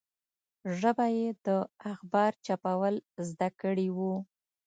[0.79, 1.47] ژبه یې د
[1.91, 2.95] اخبار چاپول
[3.29, 4.15] زده کړي وو.